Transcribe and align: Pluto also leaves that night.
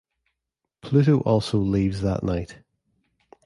Pluto 0.81 1.19
also 1.19 1.59
leaves 1.59 2.01
that 2.01 2.23
night. 2.23 2.57